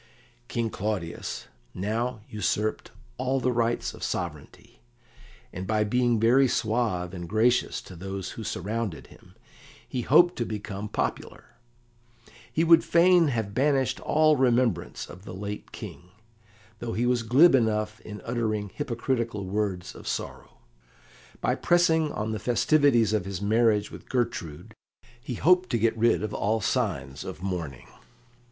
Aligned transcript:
King 0.47 0.71
Claudius 0.71 1.45
now 1.75 2.21
usurped 2.27 2.89
all 3.19 3.39
the 3.39 3.51
rights 3.51 3.93
of 3.93 4.01
sovereignty, 4.01 4.79
and 5.53 5.67
by 5.67 5.83
being 5.83 6.19
very 6.19 6.47
suave 6.47 7.13
and 7.13 7.29
gracious 7.29 7.83
to 7.83 7.95
those 7.95 8.31
who 8.31 8.43
surrounded 8.43 9.05
him 9.05 9.35
he 9.87 10.01
hoped 10.01 10.37
to 10.37 10.43
become 10.43 10.89
popular. 10.89 11.53
He 12.51 12.63
would 12.63 12.83
fain 12.83 13.27
have 13.27 13.53
banished 13.53 13.99
all 13.99 14.37
remembrance 14.37 15.05
of 15.07 15.23
the 15.23 15.35
late 15.35 15.71
King, 15.71 16.09
though 16.79 16.93
he 16.93 17.05
was 17.05 17.21
glib 17.21 17.53
enough 17.53 17.99
in 17.99 18.21
uttering 18.21 18.69
hypocritical 18.69 19.45
words 19.45 19.93
of 19.93 20.07
sorrow. 20.07 20.57
By 21.41 21.53
pressing 21.53 22.11
on 22.11 22.31
the 22.31 22.39
festivities 22.39 23.13
of 23.13 23.25
his 23.25 23.39
marriage 23.39 23.91
with 23.91 24.09
Gertrude, 24.09 24.73
he 25.21 25.35
hoped 25.35 25.69
to 25.69 25.77
get 25.77 25.95
rid 25.95 26.23
of 26.23 26.33
all 26.33 26.59
signs 26.59 27.23
of 27.23 27.43
mourning. 27.43 27.87